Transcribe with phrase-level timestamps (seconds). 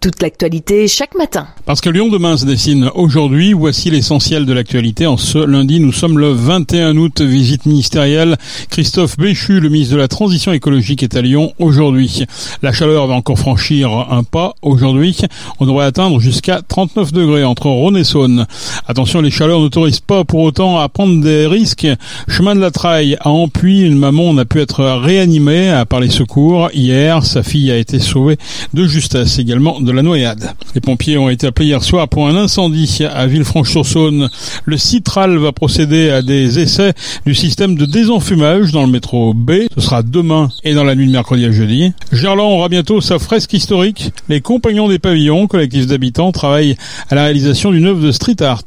[0.00, 1.48] toute l'actualité chaque matin.
[1.66, 5.06] Parce que Lyon demain se dessine aujourd'hui, voici l'essentiel de l'actualité.
[5.06, 8.36] En ce lundi, nous sommes le 21 août, visite ministérielle.
[8.70, 12.24] Christophe Béchu, le ministre de la Transition écologique, est à Lyon aujourd'hui.
[12.62, 15.18] La chaleur va encore franchir un pas aujourd'hui.
[15.58, 18.46] On devrait atteindre jusqu'à 39 degrés entre Rhône et Saône.
[18.86, 21.88] Attention, les chaleurs n'autorisent pas pour autant à prendre des risques.
[22.28, 26.70] Chemin de la Traille à Ampuy, une maman a pu être réanimée par les secours.
[26.72, 28.38] Hier, sa fille a été sauvée
[28.74, 30.52] de justesse également de la noyade.
[30.74, 34.28] Les pompiers ont été appelés hier soir pour un incendie à Villefranche-sur-Saône.
[34.64, 36.92] Le Citral va procéder à des essais
[37.24, 39.52] du système de désenfumage dans le métro B.
[39.74, 41.92] Ce sera demain et dans la nuit de mercredi à jeudi.
[42.12, 44.12] Gerland aura bientôt sa fresque historique.
[44.28, 46.76] Les compagnons des pavillons, collectifs d'habitants, travaillent
[47.08, 48.64] à la réalisation d'une œuvre de street art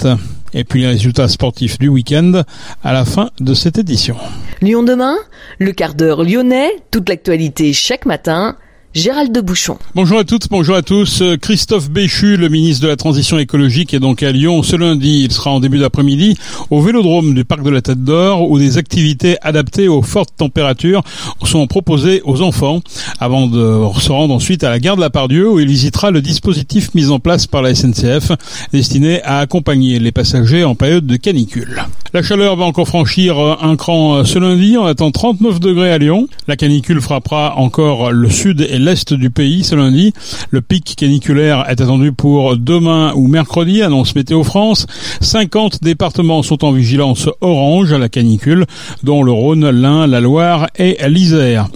[0.53, 2.43] et puis les résultats sportifs du week-end
[2.83, 4.17] à la fin de cette édition.
[4.61, 5.15] Lyon demain,
[5.59, 8.55] le quart d'heure lyonnais, toute l'actualité chaque matin
[8.93, 9.77] Gérald de Bouchon.
[9.95, 11.23] Bonjour à toutes, bonjour à tous.
[11.41, 15.21] Christophe Béchu, le ministre de la Transition écologique, est donc à Lyon ce lundi.
[15.23, 16.37] Il sera en début d'après-midi
[16.69, 21.03] au vélodrome du Parc de la Tête d'Or où des activités adaptées aux fortes températures
[21.45, 22.81] sont proposées aux enfants
[23.21, 26.21] avant de se rendre ensuite à la gare de la Pardieu où il visitera le
[26.21, 28.33] dispositif mis en place par la SNCF
[28.73, 31.85] destiné à accompagner les passagers en période de canicule.
[32.13, 34.75] La chaleur va encore franchir un cran ce lundi.
[34.77, 36.27] On attend 39 degrés à Lyon.
[36.49, 40.13] La canicule frappera encore le sud et l'est du pays ce lundi.
[40.49, 44.87] Le pic caniculaire est attendu pour demain ou mercredi, annonce Météo France.
[45.21, 48.65] 50 départements sont en vigilance orange à la canicule,
[49.03, 51.67] dont le Rhône, l'Ain, la Loire et l'Isère.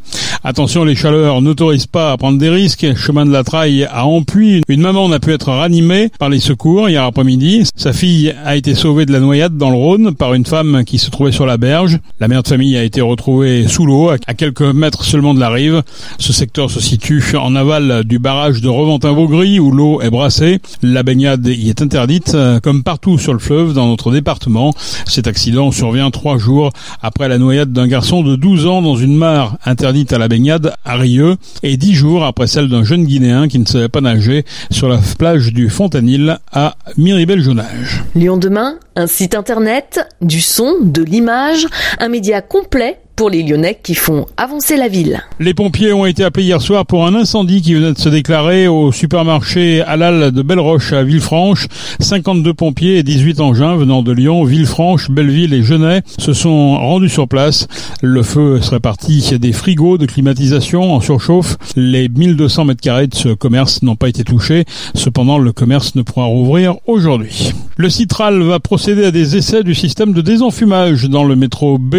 [0.47, 2.85] Attention, les chaleurs n'autorisent pas à prendre des risques.
[2.95, 6.87] Chemin de la Traille à Ampuy, une maman n'a pu être ranimée par les secours
[6.87, 7.63] hier après-midi.
[7.75, 10.99] Sa fille a été sauvée de la noyade dans le Rhône par une femme qui
[10.99, 11.97] se trouvait sur la berge.
[12.19, 15.49] La mère de famille a été retrouvée sous l'eau, à quelques mètres seulement de la
[15.49, 15.81] rive.
[16.19, 20.59] Ce secteur se situe en aval du barrage de Reventin-Vaugry où l'eau est brassée.
[20.83, 24.75] La baignade y est interdite, comme partout sur le fleuve dans notre département.
[25.07, 26.69] Cet accident survient trois jours
[27.01, 30.34] après la noyade d'un garçon de 12 ans dans une mare interdite à la baignade
[30.83, 34.45] à Rieux et dix jours après celle d'un jeune Guinéen qui ne savait pas nager
[34.69, 38.03] sur la plage du Fontanil à Miribel-Jonage.
[38.15, 41.67] Lyon demain, un site internet, du son, de l'image,
[41.99, 45.23] un média complet pour les Lyonnais qui font avancer la ville.
[45.39, 48.67] Les pompiers ont été appelés hier soir pour un incendie qui venait de se déclarer
[48.67, 51.67] au supermarché Halal de Belleroche à Villefranche.
[51.99, 57.09] 52 pompiers et 18 engins venant de Lyon, Villefranche, Belleville et Genève se sont rendus
[57.09, 57.67] sur place.
[58.01, 61.57] Le feu serait parti des frigos de climatisation en surchauffe.
[61.75, 64.65] Les 1200 mètres carrés de ce commerce n'ont pas été touchés.
[64.93, 67.53] Cependant, le commerce ne pourra rouvrir aujourd'hui.
[67.77, 71.95] Le Citral va procéder à des essais du système de désenfumage dans le métro B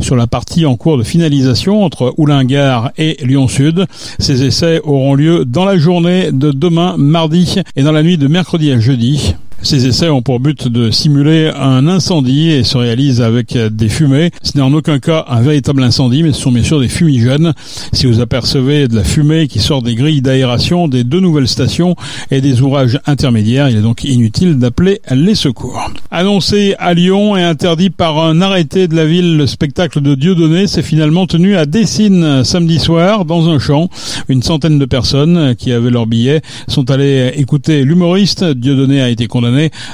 [0.00, 3.86] sur la partie en cours de finalisation entre Oulingard et Lyon-Sud.
[4.18, 8.28] Ces essais auront lieu dans la journée de demain, mardi, et dans la nuit de
[8.28, 9.34] mercredi à jeudi.
[9.62, 14.30] Ces essais ont pour but de simuler un incendie et se réalisent avec des fumées.
[14.42, 17.52] Ce n'est en aucun cas un véritable incendie, mais ce sont bien sûr des fumigènes.
[17.92, 21.94] Si vous apercevez de la fumée qui sort des grilles d'aération des deux nouvelles stations
[22.30, 25.92] et des ouvrages intermédiaires, il est donc inutile d'appeler les secours.
[26.10, 30.68] Annoncé à Lyon et interdit par un arrêté de la ville, le spectacle de Dieudonné
[30.68, 33.90] s'est finalement tenu à Dessines samedi soir dans un champ.
[34.28, 38.42] Une centaine de personnes qui avaient leur billet sont allées écouter l'humoriste.
[38.42, 39.49] Dieudonné a été condamné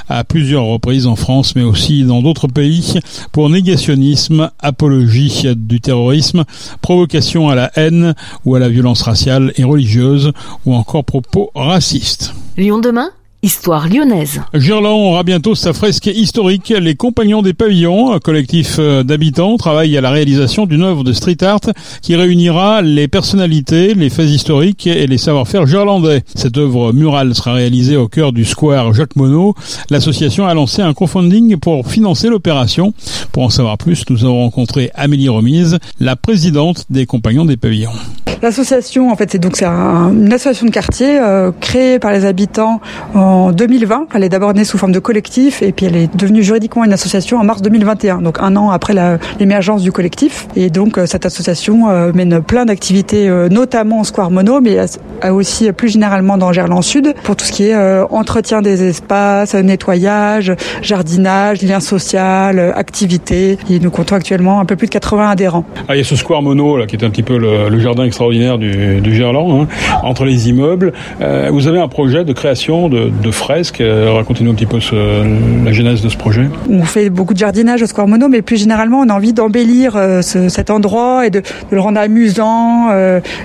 [0.09, 2.99] à plusieurs reprises en France, mais aussi dans d'autres pays,
[3.31, 6.43] pour négationnisme, apologie du terrorisme,
[6.81, 10.31] provocation à la haine ou à la violence raciale et religieuse,
[10.65, 12.33] ou encore propos racistes.
[12.57, 13.09] Lyon demain?
[13.43, 14.41] Histoire lyonnaise.
[14.55, 16.73] Gerland aura bientôt sa fresque historique.
[16.75, 21.13] Les Compagnons des Pavillons, un collectif euh, d'habitants, travaillent à la réalisation d'une œuvre de
[21.13, 21.59] street art
[22.01, 26.23] qui réunira les personnalités, les faits historiques et les savoir-faire gerlandais.
[26.33, 29.53] Cette œuvre murale sera réalisée au cœur du square Jacques Monod.
[29.91, 32.95] L'association a lancé un crowdfunding pour financer l'opération.
[33.33, 37.91] Pour en savoir plus, nous avons rencontré Amélie Remise, la présidente des Compagnons des Pavillons.
[38.41, 42.81] L'association, en fait, c'est donc c'est une association de quartier euh, créée par les habitants
[43.27, 44.07] en 2020.
[44.13, 46.93] Elle est d'abord née sous forme de collectif et puis elle est devenue juridiquement une
[46.93, 48.93] association en mars 2021, donc un an après
[49.39, 50.47] l'émergence du collectif.
[50.55, 54.77] Et donc euh, cette association euh, mène plein d'activités, notamment au Square Mono, mais
[55.29, 57.75] aussi plus généralement dans Gerland Sud pour tout ce qui est
[58.09, 63.57] entretien des espaces, nettoyage, jardinage, lien social, activités.
[63.69, 65.65] Et nous comptons actuellement un peu plus de 80 adhérents.
[65.87, 68.05] Ah, il y a ce Square Mono là qui est un petit peu le, jardin
[68.05, 69.67] extraordinaire du Gerland, hein,
[70.03, 70.93] entre les immeubles.
[71.19, 73.81] vous avez un projet de création de, de fresques.
[73.81, 76.47] Racontez-nous un petit peu ce, la genèse de ce projet.
[76.69, 79.93] On fait beaucoup de jardinage au Square Mono, mais plus généralement, on a envie d'embellir
[80.21, 82.89] ce, cet endroit et de, de, le rendre amusant,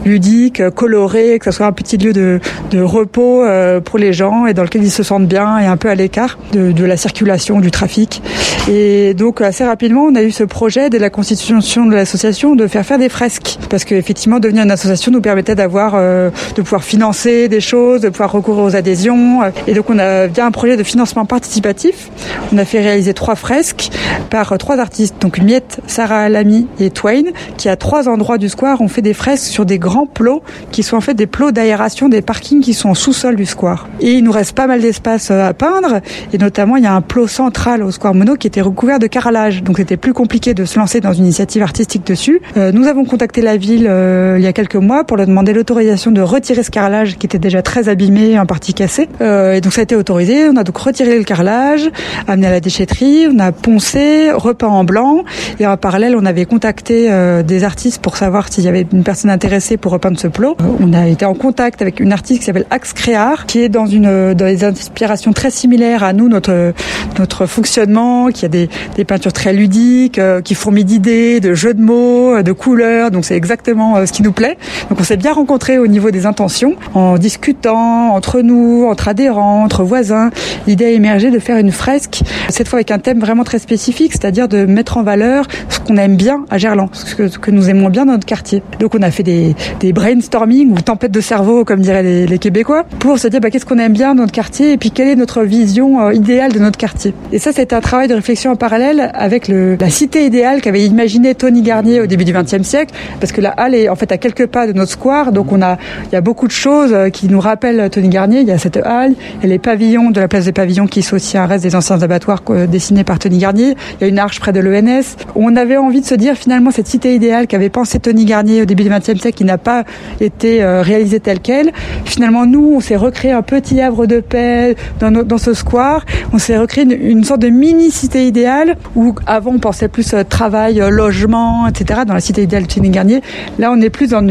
[0.04, 2.40] ludique, coloré, que ce soit un petit lieu de,
[2.70, 3.44] de repos
[3.84, 6.38] pour les gens et dans lequel ils se sentent bien et un peu à l'écart
[6.52, 8.22] de, de la circulation, du trafic.
[8.70, 12.66] Et donc assez rapidement, on a eu ce projet dès la constitution de l'association de
[12.66, 16.84] faire faire des fresques, parce qu'effectivement, devenir une association nous permettait d'avoir, euh, de pouvoir
[16.84, 19.42] financer des choses, de pouvoir recourir aux adhésions.
[19.67, 22.11] Et donc on a bien un projet de financement participatif.
[22.53, 23.91] On a fait réaliser trois fresques
[24.31, 27.25] par trois artistes, donc Miette, Sarah Alami et Twain,
[27.56, 30.82] qui à trois endroits du square ont fait des fresques sur des grands plots qui
[30.82, 33.88] sont en fait des plots d'aération des parkings qui sont en sous-sol du square.
[34.00, 36.00] Et il nous reste pas mal d'espace euh, à peindre,
[36.32, 39.06] et notamment il y a un plot central au square Mono qui était recouvert de
[39.06, 42.41] carrelage, donc c'était plus compliqué de se lancer dans une initiative artistique dessus.
[42.56, 45.53] Euh, nous avons contacté la ville euh, il y a quelques mois pour leur demander
[45.53, 49.08] l'autorisation de retirer ce carrelage qui était déjà très abîmé, en partie cassé.
[49.20, 50.49] Euh, et donc ça a été autorisé.
[50.49, 51.90] On a donc retiré le carrelage,
[52.28, 55.25] amené à la déchetterie, on a poncé, repeint en blanc.
[55.60, 57.10] Et en parallèle, on avait contacté
[57.44, 60.56] des artistes pour savoir s'il y avait une personne intéressée pour repeindre ce plot.
[60.81, 63.87] On a été en contact avec une artiste qui s'appelle Axe Créard, qui est dans
[63.87, 66.72] une dans des inspirations très similaires à nous, notre
[67.19, 71.82] notre fonctionnement, qui a des, des peintures très ludiques, qui fourmillent d'idées, de jeux de
[71.82, 73.10] mots, de couleurs.
[73.10, 74.56] Donc c'est exactement euh, ce qui nous plaît.
[74.88, 79.42] Donc on s'est bien rencontrés au niveau des intentions, en discutant entre nous, entre adhérents,
[79.43, 80.31] entre voisins.
[80.67, 84.12] L'idée a émergé de faire une fresque, cette fois avec un thème vraiment très spécifique,
[84.12, 87.91] c'est-à-dire de mettre en valeur ce qu'on aime bien à Gerland, ce que, nous aimons
[87.91, 88.62] bien dans notre quartier.
[88.81, 92.85] Donc on a fait des, des brainstorming ou tempêtes de cerveau, comme diraient les, Québécois,
[92.99, 95.17] pour se dire bah, qu'est-ce qu'on aime bien dans notre quartier et puis quelle est
[95.17, 97.15] notre vision euh, idéale de notre quartier.
[97.31, 101.35] Et ça, c'est un travail de réflexion en parallèle avec la cité idéale qu'avait imaginé
[101.35, 104.19] Tony Garnier au début du XXe siècle, parce que la halle est en fait à
[104.19, 107.41] quelques pas de notre square, donc il y a beaucoup de choses euh, qui nous
[107.41, 108.41] rappellent Tony Garnier.
[108.41, 111.38] Il y a cette halle, les pavillons de la place des pavillons qui sont aussi
[111.38, 113.75] un reste des anciens abattoirs euh, dessinés par Tony Garnier.
[114.00, 115.17] Il y a une arche près de l'ENS.
[115.34, 118.64] On avait envie de se dire finalement cette cité idéale qu'avait pensé Tony Garnier au
[118.64, 119.84] début du XXe siècle, qui n'a pas
[120.20, 121.73] été euh, réalisée telle quelle.
[122.05, 126.05] Finalement, nous, on s'est recréé un petit havre de paix dans, ce square.
[126.32, 130.14] On s'est recréé une, une, sorte de mini cité idéale où avant on pensait plus
[130.29, 132.00] travail, logement, etc.
[132.06, 133.23] Dans la cité idéale de Garnier.
[133.58, 134.26] Là, on est plus dans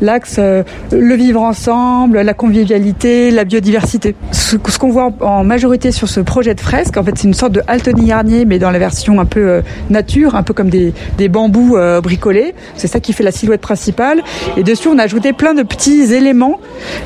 [0.00, 0.62] l'axe euh,
[0.92, 4.14] le vivre ensemble, la convivialité, la biodiversité.
[4.46, 7.50] Ce, qu'on voit en, majorité sur ce projet de fresque, en fait, c'est une sorte
[7.50, 10.94] de Altony Garnier, mais dans la version un peu euh, nature, un peu comme des,
[11.18, 12.54] des bambous euh, bricolés.
[12.76, 14.22] C'est ça qui fait la silhouette principale.
[14.56, 16.60] Et dessus, on a ajouté plein de petits éléments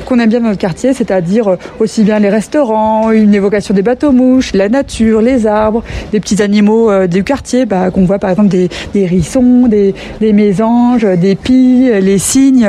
[0.05, 4.53] qu'on aime bien dans notre quartier, c'est-à-dire aussi bien les restaurants, une évocation des bateaux-mouches,
[4.53, 8.69] la nature, les arbres, des petits animaux du quartier, bah, qu'on voit par exemple des,
[8.93, 12.67] des hérissons, des, des mésanges, des pies, les cygnes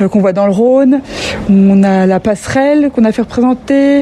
[0.00, 1.00] euh, qu'on voit dans le Rhône.
[1.48, 3.95] On a la passerelle qu'on a fait représenter.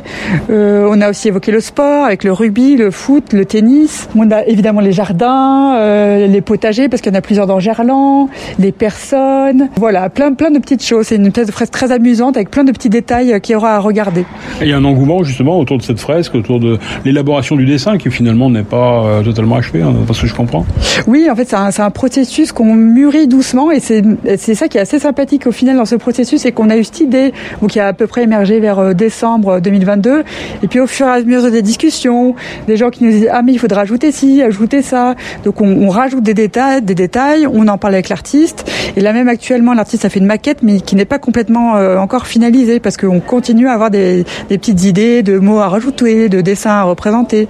[0.51, 4.09] Euh, on a aussi évoqué le sport avec le rugby, le foot, le tennis.
[4.17, 7.61] On a évidemment les jardins, euh, les potagers parce qu'il y en a plusieurs dans
[7.61, 9.69] Gerland, les personnes.
[9.77, 11.07] Voilà, plein plein de petites choses.
[11.07, 13.77] C'est une pièce de fresque très amusante avec plein de petits détails qu'il y aura
[13.77, 14.23] à regarder.
[14.61, 17.67] Et il y a un engouement justement autour de cette fresque, autour de l'élaboration du
[17.67, 20.65] dessin qui finalement n'est pas totalement achevé, hein, parce que je comprends.
[21.07, 24.81] Oui, en fait, c'est un, un, processus qu'on mûrit doucement et c'est ça qui est
[24.81, 27.33] assez sympathique au final dans ce processus, c'est qu'on a eu cette idée
[27.67, 30.25] qui a à peu près émergé vers euh, décembre 2022
[30.63, 32.35] et puis au fur et à mesure des discussions,
[32.67, 35.15] des gens qui nous disent ah mais il faudra ajouter ci, ajouter ça,
[35.45, 38.71] donc on, on rajoute des détails, des détails, on en parle avec l'artiste.
[38.97, 41.99] Et là même actuellement l'artiste a fait une maquette mais qui n'est pas complètement euh,
[41.99, 46.29] encore finalisée parce qu'on continue à avoir des, des, petites idées de mots à rajouter,
[46.29, 47.49] de dessins à représenter,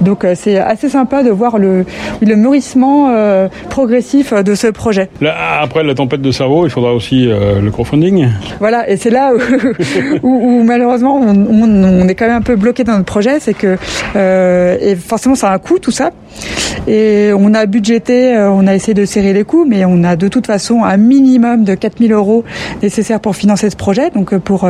[0.00, 1.84] donc euh, c'est assez sympa de voir le,
[2.20, 2.86] le mûrissement
[3.68, 5.08] progressif de ce projet.
[5.20, 8.28] Là, après la tempête de cerveau, il faudra aussi euh, le crowdfunding.
[8.60, 9.32] Voilà, et c'est là
[10.22, 11.65] où, où, malheureusement on, on,
[12.08, 13.76] est quand même un peu bloqué dans notre projet, c'est que
[14.16, 16.10] euh, et forcément ça a un coût tout ça.
[16.86, 20.16] Et on a budgété, euh, on a essayé de serrer les coûts, mais on a
[20.16, 22.44] de toute façon un minimum de 4000 euros
[22.82, 24.10] nécessaires pour financer ce projet.
[24.10, 24.68] Donc euh, pour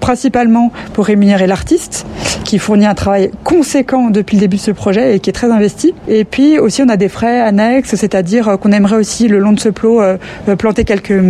[0.00, 2.06] principalement pour rémunérer l'artiste
[2.44, 5.50] qui fournit un travail conséquent depuis le début de ce projet et qui est très
[5.50, 5.94] investi.
[6.08, 9.60] Et puis aussi on a des frais annexes, c'est-à-dire qu'on aimerait aussi le long de
[9.60, 10.00] ce plot
[10.58, 11.20] planter quelques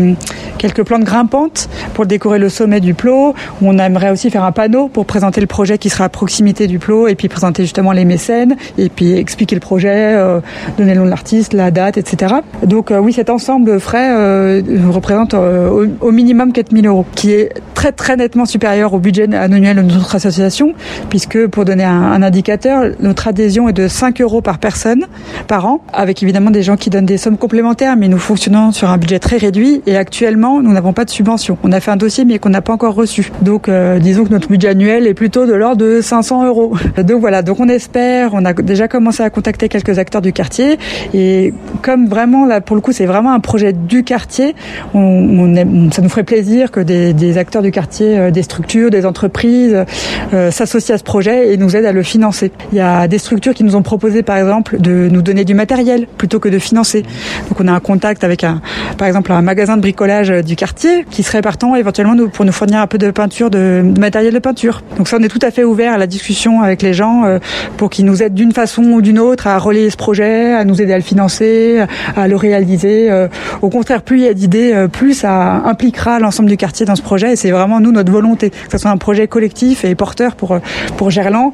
[0.58, 3.34] quelques plantes grimpantes pour décorer le sommet du plot.
[3.62, 6.78] On aimerait aussi faire un panneau pour présenter le projet qui sera à proximité du
[6.78, 10.40] plot et puis présenter justement les mécènes et puis expliquer le projet, euh,
[10.78, 12.36] donner le nom de l'artiste, la date, etc.
[12.62, 17.92] Donc euh, oui, cet ensemble frais euh, représente au, minimum 4000 euros, qui est très
[17.92, 20.72] très nettement supérieur au budget annuel de notre association,
[21.10, 25.04] puisque pour donner un, indicateur, notre adhésion est de 5 euros par personne
[25.46, 28.88] par an, avec évidemment des gens qui donnent des sommes complémentaires, mais nous fonctionnons sur
[28.88, 31.58] un budget très réduit et actuellement nous n'avons pas de subvention.
[31.62, 33.30] On a fait un dossier mais qu'on n'a pas encore reçu.
[33.42, 36.74] Donc euh, disons que notre budget annuel est plutôt de l'ordre de 500 euros.
[37.04, 40.78] Donc voilà, donc on espère, on a déjà commencé à contacter quelques acteurs du quartier
[41.12, 41.52] et
[41.82, 44.54] comme vraiment là pour le coup c'est vraiment un projet du quartier,
[44.94, 48.90] on, on ça nous ferait plaisir que des, des acteurs du quartier, euh, des structures,
[48.90, 49.84] des entreprises
[50.32, 52.52] euh, s'associent à ce projet et nous aident à le financer.
[52.72, 55.54] Il y a des structures qui nous ont proposé par exemple de nous donner du
[55.54, 57.02] matériel plutôt que de financer.
[57.48, 58.60] Donc on a un contact avec un,
[58.98, 62.80] par exemple un magasin de bricolage du quartier qui serait partant éventuellement pour nous fournir
[62.80, 64.82] un peu de peinture, de, matériel de peinture.
[64.96, 67.38] Donc ça on est tout à fait ouvert à la discussion avec les gens euh,
[67.76, 70.80] pour qu'ils nous aident d'une façon ou d'une autre à relayer ce projet, à nous
[70.80, 71.84] aider à le financer,
[72.16, 73.26] à le réaliser.
[73.62, 77.02] Au contraire, plus il y a d'idées, plus ça impliquera l'ensemble du quartier dans ce
[77.02, 80.36] projet et c'est vraiment nous notre volonté que ce soit un projet collectif et porteur
[80.36, 80.58] pour
[80.96, 81.52] pour Gerland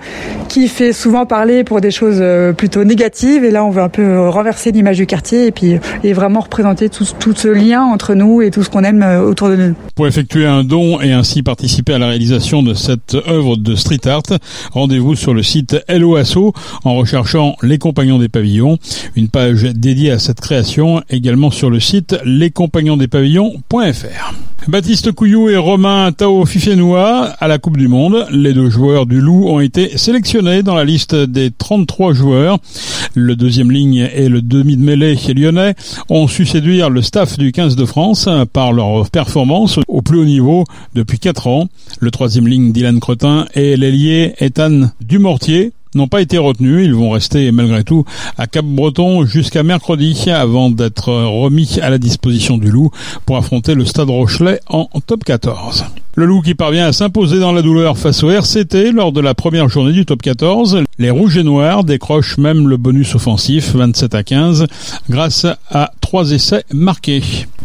[0.49, 3.89] qui fait souvent parler pour des choses euh, plutôt négatives et là on veut un
[3.89, 7.83] peu euh, renverser l'image du quartier et puis et vraiment représenter tout, tout ce lien
[7.83, 9.75] entre nous et tout ce qu'on aime euh, autour de nous.
[9.95, 14.07] Pour effectuer un don et ainsi participer à la réalisation de cette œuvre de street
[14.07, 14.23] art,
[14.73, 16.53] rendez-vous sur le site LOASO
[16.85, 18.79] en recherchant Les Compagnons des Pavillons,
[19.17, 24.52] une page dédiée à cette création également sur le site lescompagnonsdespavillons.fr.
[24.69, 28.27] Baptiste Couillou et Romain Tao Fifenoa à la Coupe du Monde.
[28.31, 32.59] Les deux joueurs du Loup ont été sélectionnés dans la liste des 33 joueurs.
[33.15, 35.75] Le deuxième ligne et le demi de mêlée lyonnais
[36.09, 40.25] ont su séduire le staff du 15 de France par leur performance au plus haut
[40.25, 40.65] niveau
[40.95, 41.69] depuis 4 ans.
[41.99, 46.85] Le troisième ligne Dylan Cretin et l'ailier Ethan Dumortier n'ont pas été retenus.
[46.85, 48.05] Ils vont rester malgré tout
[48.39, 52.91] à Cap-Breton jusqu'à mercredi avant d'être remis à la disposition du Loup
[53.27, 55.85] pour affronter le Stade Rochelet en top 14.
[56.15, 59.35] Le Loup qui parvient à s'imposer dans la douleur face au RCT lors de la
[59.35, 60.83] première journée du top 14.
[60.99, 64.67] Les Rouges et Noirs décrochent même le bonus offensif 27 à 15
[65.09, 67.23] grâce à trois essais marqués.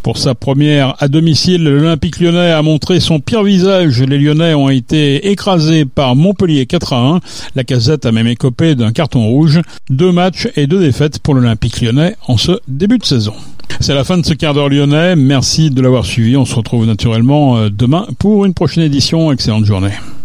[0.08, 4.02] Pour sa première à domicile, l'Olympique lyonnais a montré son pire visage.
[4.02, 7.20] Les Lyonnais ont été écrasés par Montpellier 4 à 1.
[7.58, 9.60] La casette a même écopé d'un carton rouge.
[9.90, 13.34] Deux matchs et deux défaites pour l'Olympique lyonnais en ce début de saison.
[13.82, 15.18] C'est la fin de ce quart d'heure lyonnais.
[15.18, 16.38] Merci de l'avoir suivi.
[16.38, 19.34] On se retrouve naturellement euh, demain pour une prochaine édition.
[19.34, 19.92] Excellente journée.